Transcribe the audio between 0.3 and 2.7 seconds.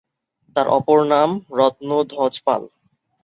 তার অপর নাম রত্নধ্বজপাল।